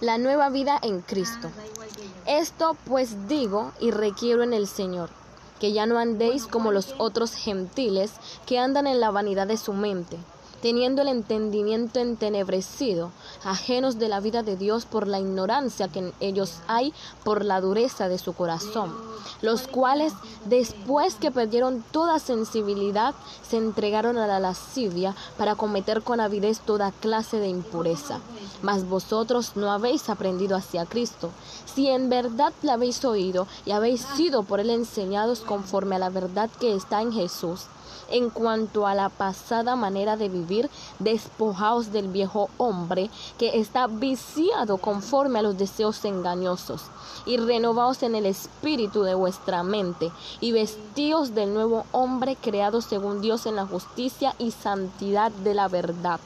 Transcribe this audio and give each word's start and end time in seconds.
la 0.00 0.18
nueva 0.18 0.48
vida 0.50 0.78
en 0.82 1.00
Cristo. 1.00 1.50
Esto 2.26 2.76
pues 2.86 3.28
digo 3.28 3.72
y 3.80 3.90
requiero 3.90 4.42
en 4.42 4.52
el 4.52 4.66
Señor, 4.66 5.10
que 5.60 5.72
ya 5.72 5.86
no 5.86 5.98
andéis 5.98 6.46
como 6.46 6.72
los 6.72 6.94
otros 6.98 7.34
gentiles 7.34 8.12
que 8.46 8.58
andan 8.58 8.86
en 8.86 9.00
la 9.00 9.10
vanidad 9.10 9.46
de 9.46 9.56
su 9.56 9.72
mente 9.72 10.18
teniendo 10.62 11.02
el 11.02 11.08
entendimiento 11.08 12.00
entenebrecido, 12.00 13.10
ajenos 13.44 13.98
de 13.98 14.08
la 14.08 14.20
vida 14.20 14.42
de 14.42 14.56
Dios 14.56 14.86
por 14.86 15.06
la 15.06 15.20
ignorancia 15.20 15.88
que 15.88 16.00
en 16.00 16.12
ellos 16.20 16.60
hay 16.66 16.92
por 17.24 17.44
la 17.44 17.60
dureza 17.60 18.08
de 18.08 18.18
su 18.18 18.32
corazón, 18.32 18.94
los 19.42 19.68
cuales 19.68 20.12
después 20.44 21.14
que 21.14 21.30
perdieron 21.30 21.84
toda 21.90 22.18
sensibilidad 22.18 23.14
se 23.48 23.56
entregaron 23.56 24.18
a 24.18 24.26
la 24.26 24.40
lascivia 24.40 25.14
para 25.36 25.54
cometer 25.54 26.02
con 26.02 26.20
avidez 26.20 26.60
toda 26.60 26.92
clase 26.92 27.38
de 27.38 27.48
impureza. 27.48 28.20
Mas 28.62 28.88
vosotros 28.88 29.52
no 29.56 29.70
habéis 29.70 30.08
aprendido 30.08 30.56
hacia 30.56 30.86
Cristo, 30.86 31.30
si 31.66 31.88
en 31.88 32.08
verdad 32.08 32.52
la 32.62 32.74
habéis 32.74 33.04
oído 33.04 33.46
y 33.64 33.72
habéis 33.72 34.00
sido 34.00 34.42
por 34.44 34.60
él 34.60 34.70
enseñados 34.70 35.40
conforme 35.40 35.96
a 35.96 35.98
la 35.98 36.10
verdad 36.10 36.50
que 36.58 36.74
está 36.74 37.02
en 37.02 37.12
Jesús 37.12 37.66
en 38.10 38.30
cuanto 38.30 38.86
a 38.86 38.94
la 38.94 39.08
pasada 39.08 39.76
manera 39.76 40.16
de 40.16 40.28
vivir, 40.28 40.70
despojaos 40.98 41.92
del 41.92 42.08
viejo 42.08 42.48
hombre 42.56 43.10
que 43.38 43.58
está 43.58 43.86
viciado 43.86 44.78
conforme 44.78 45.38
a 45.38 45.42
los 45.42 45.58
deseos 45.58 46.04
engañosos, 46.04 46.82
y 47.24 47.36
renovaos 47.36 48.02
en 48.02 48.14
el 48.14 48.26
espíritu 48.26 49.02
de 49.02 49.14
vuestra 49.14 49.62
mente, 49.62 50.10
y 50.40 50.52
vestíos 50.52 51.34
del 51.34 51.52
nuevo 51.52 51.84
hombre 51.92 52.36
creado 52.36 52.80
según 52.80 53.20
Dios 53.20 53.46
en 53.46 53.56
la 53.56 53.66
justicia 53.66 54.34
y 54.38 54.50
santidad 54.50 55.30
de 55.30 55.54
la 55.54 55.68
verdad. 55.68 56.20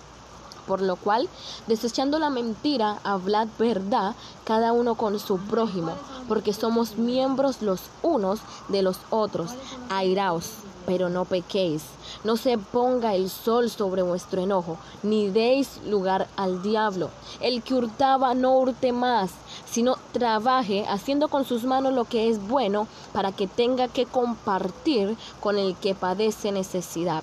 Por 0.67 0.83
lo 0.83 0.97
cual, 0.97 1.29
desechando 1.67 2.19
la 2.19 2.31
mentira, 2.31 2.99
hablad 3.03 3.49
verdad 3.59 4.15
cada 4.45 4.73
uno 4.73 4.95
con 4.95 5.19
su 5.19 5.39
prójimo, 5.39 5.95
porque 6.29 6.53
somos 6.53 6.97
miembros 6.97 7.61
los 7.61 7.81
unos 8.03 8.39
de 8.69 8.83
los 8.83 8.99
otros. 9.11 9.51
Airaos 9.89 10.53
pero 10.91 11.09
no 11.09 11.25
pequéis. 11.25 11.85
No 12.25 12.37
se 12.37 12.59
ponga 12.59 13.15
el 13.15 13.31
sol 13.31 13.71
sobre 13.71 14.03
vuestro 14.03 14.43
enojo, 14.43 14.77
ni 15.05 15.31
deis 15.31 15.81
lugar 15.87 16.27
al 16.35 16.65
diablo. 16.65 17.11
El 17.41 17.63
que 17.63 17.75
hurtaba 17.75 18.35
no 18.35 18.59
hurte 18.59 18.91
más, 18.91 19.31
sino 19.71 19.99
trabaje 20.11 20.85
haciendo 20.89 21.29
con 21.29 21.45
sus 21.45 21.63
manos 21.63 21.93
lo 21.93 22.07
que 22.07 22.29
es 22.29 22.45
bueno 22.45 22.89
para 23.13 23.31
que 23.31 23.47
tenga 23.47 23.87
que 23.87 24.05
compartir 24.05 25.17
con 25.39 25.59
el 25.59 25.77
que 25.77 25.95
padece 25.95 26.51
necesidad. 26.51 27.23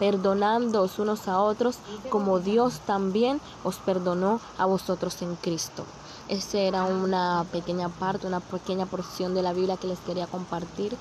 perdonándoos 0.00 0.98
unos 0.98 1.28
a 1.28 1.40
otros, 1.40 1.76
como 2.08 2.40
Dios 2.40 2.80
también 2.86 3.38
os 3.62 3.76
perdonó 3.76 4.40
a 4.58 4.64
vosotros 4.64 5.20
en 5.20 5.36
Cristo. 5.36 5.84
Esa 6.28 6.58
era 6.58 6.84
una 6.84 7.44
pequeña 7.52 7.90
parte, 7.90 8.26
una 8.26 8.40
pequeña 8.40 8.86
porción 8.86 9.34
de 9.34 9.42
la 9.42 9.52
Biblia 9.52 9.76
que 9.76 9.88
les 9.88 9.98
quería 10.00 10.26
compartir, 10.26 10.96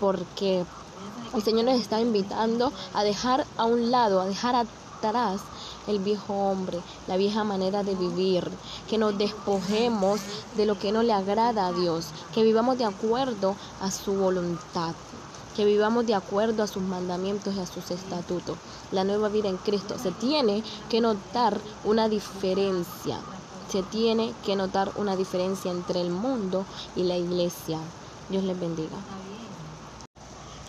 porque 0.00 0.64
el 1.34 1.42
Señor 1.42 1.66
nos 1.66 1.78
está 1.78 2.00
invitando 2.00 2.72
a 2.94 3.04
dejar 3.04 3.46
a 3.58 3.66
un 3.66 3.90
lado, 3.90 4.22
a 4.22 4.26
dejar 4.26 4.56
atrás 4.56 5.42
el 5.86 5.98
viejo 5.98 6.32
hombre, 6.32 6.80
la 7.08 7.18
vieja 7.18 7.44
manera 7.44 7.82
de 7.82 7.94
vivir, 7.94 8.50
que 8.88 8.96
nos 8.96 9.18
despojemos 9.18 10.20
de 10.56 10.64
lo 10.64 10.78
que 10.78 10.92
no 10.92 11.02
le 11.02 11.12
agrada 11.12 11.66
a 11.66 11.72
Dios, 11.72 12.06
que 12.32 12.42
vivamos 12.42 12.78
de 12.78 12.86
acuerdo 12.86 13.54
a 13.82 13.90
su 13.90 14.14
voluntad 14.14 14.94
que 15.56 15.64
vivamos 15.64 16.06
de 16.06 16.14
acuerdo 16.14 16.62
a 16.62 16.66
sus 16.66 16.82
mandamientos 16.82 17.54
y 17.54 17.60
a 17.60 17.66
sus 17.66 17.90
estatutos. 17.90 18.56
La 18.92 19.04
nueva 19.04 19.28
vida 19.28 19.48
en 19.48 19.56
Cristo. 19.56 19.98
Se 19.98 20.10
tiene 20.12 20.62
que 20.88 21.00
notar 21.00 21.58
una 21.84 22.08
diferencia. 22.08 23.18
Se 23.70 23.82
tiene 23.82 24.32
que 24.44 24.56
notar 24.56 24.90
una 24.96 25.16
diferencia 25.16 25.70
entre 25.70 26.00
el 26.00 26.10
mundo 26.10 26.64
y 26.96 27.04
la 27.04 27.16
iglesia. 27.16 27.78
Dios 28.28 28.44
les 28.44 28.58
bendiga. 28.58 28.96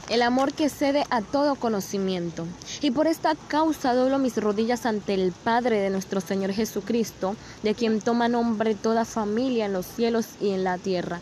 El 0.10 0.24
amor 0.24 0.52
que 0.54 0.68
cede 0.68 1.06
a 1.10 1.22
todo 1.22 1.56
conocimiento. 1.56 2.46
Y 2.82 2.92
por 2.92 3.08
esta 3.08 3.34
causa 3.48 3.94
doblo 3.94 4.20
mis 4.20 4.36
rodillas 4.36 4.86
ante 4.86 5.14
el 5.14 5.32
Padre 5.32 5.80
de 5.80 5.90
nuestro 5.90 6.20
Señor 6.20 6.52
Jesucristo, 6.52 7.36
de 7.64 7.76
quien 7.76 8.02
toma 8.02 8.28
nombre 8.28 8.76
toda 8.76 9.06
familia 9.06 9.68
en 9.68 9.74
los 9.74 9.86
cielos 9.86 10.26
y 10.42 10.50
en 10.50 10.66
la 10.66 10.78
tierra 10.78 11.22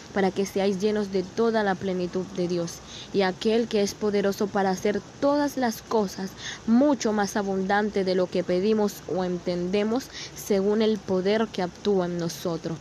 para 0.11 0.31
que 0.31 0.45
seáis 0.45 0.79
llenos 0.79 1.11
de 1.11 1.23
toda 1.23 1.63
la 1.63 1.75
plenitud 1.75 2.25
de 2.37 2.47
Dios. 2.47 2.75
Y 3.13 3.21
aquel 3.21 3.67
que 3.67 3.81
es 3.81 3.93
poderoso 3.93 4.47
para 4.47 4.69
hacer 4.69 5.01
todas 5.19 5.57
las 5.57 5.81
cosas 5.81 6.31
mucho 6.67 7.13
más 7.13 7.35
abundante 7.35 8.03
de 8.03 8.15
lo 8.15 8.27
que 8.27 8.43
pedimos 8.43 9.01
o 9.07 9.23
entendemos, 9.23 10.07
según 10.35 10.81
el 10.81 10.97
poder 10.97 11.47
que 11.47 11.63
actúa 11.63 12.05
en 12.05 12.17
nosotros. 12.17 12.77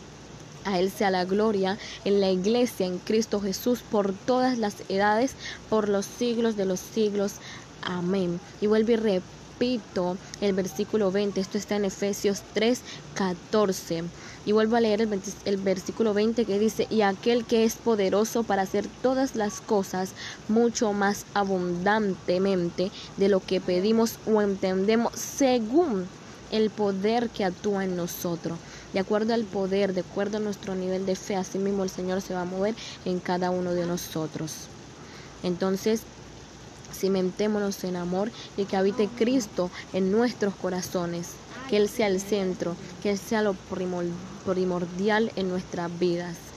A 0.64 0.78
Él 0.78 0.90
sea 0.90 1.10
la 1.10 1.24
gloria 1.24 1.78
en 2.04 2.20
la 2.20 2.30
iglesia, 2.30 2.86
en 2.86 2.98
Cristo 2.98 3.40
Jesús, 3.40 3.80
por 3.90 4.12
todas 4.12 4.58
las 4.58 4.74
edades, 4.88 5.32
por 5.70 5.88
los 5.88 6.04
siglos 6.04 6.56
de 6.56 6.66
los 6.66 6.80
siglos. 6.80 7.34
Amén. 7.82 8.38
Y 8.60 8.66
vuelve 8.66 8.92
y 8.92 9.22
repito 9.60 10.16
el 10.40 10.54
versículo 10.54 11.12
20, 11.12 11.38
esto 11.38 11.58
está 11.58 11.76
en 11.76 11.84
Efesios 11.84 12.42
3, 12.54 12.80
14. 13.12 14.04
Y 14.46 14.52
vuelvo 14.52 14.76
a 14.76 14.80
leer 14.80 15.02
el, 15.02 15.20
el, 15.44 15.56
versículo 15.58 16.14
20 16.14 16.46
que 16.46 16.58
dice, 16.58 16.86
y 16.88 17.02
aquel 17.02 17.44
que 17.44 17.64
es 17.64 17.74
poderoso 17.74 18.42
para 18.42 18.62
hacer 18.62 18.86
todas 19.02 19.36
las 19.36 19.60
cosas 19.60 20.12
mucho 20.48 20.94
más 20.94 21.26
abundantemente 21.34 22.90
de 23.18 23.28
lo 23.28 23.40
que 23.40 23.60
pedimos 23.60 24.18
o 24.26 24.40
entendemos 24.40 25.12
según 25.14 26.06
el 26.50 26.70
poder 26.70 27.28
que 27.28 27.44
actúa 27.44 27.84
en 27.84 27.96
nosotros. 27.96 28.58
De 28.94 29.00
acuerdo 29.00 29.34
al 29.34 29.44
poder, 29.44 29.92
de 29.92 30.00
acuerdo 30.00 30.38
a 30.38 30.40
nuestro 30.40 30.74
nivel 30.74 31.04
de 31.04 31.16
fe, 31.16 31.36
así 31.36 31.58
mismo 31.58 31.84
el 31.84 31.90
Señor 31.90 32.22
se 32.22 32.32
va 32.32 32.42
a 32.42 32.46
mover 32.46 32.74
en 33.04 33.20
cada 33.20 33.50
uno 33.50 33.74
de 33.74 33.84
nosotros. 33.84 34.68
Entonces, 35.42 36.02
cimentémonos 36.92 37.84
en 37.84 37.96
amor 37.96 38.30
y 38.56 38.64
que 38.64 38.76
habite 38.76 39.08
Cristo 39.08 39.70
en 39.92 40.10
nuestros 40.10 40.54
corazones, 40.54 41.28
que 41.68 41.76
Él 41.76 41.88
sea 41.88 42.06
el 42.06 42.20
centro, 42.20 42.76
que 43.02 43.10
Él 43.10 43.18
sea 43.18 43.42
lo 43.42 43.54
primordial 44.46 45.32
en 45.36 45.48
nuestras 45.48 45.98
vidas. 45.98 46.49